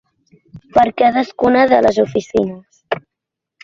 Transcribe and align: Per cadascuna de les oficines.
Per 0.77 0.85
cadascuna 1.03 1.69
de 1.75 1.85
les 1.89 2.03
oficines. 2.09 2.85